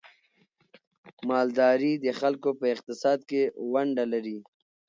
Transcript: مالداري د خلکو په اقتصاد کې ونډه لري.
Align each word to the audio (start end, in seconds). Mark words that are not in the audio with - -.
مالداري 1.29 1.93
د 2.05 2.07
خلکو 2.19 2.49
په 2.59 2.65
اقتصاد 2.75 3.19
کې 3.29 3.41
ونډه 3.73 4.05
لري. 4.13 4.37